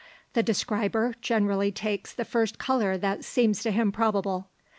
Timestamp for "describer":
0.41-1.13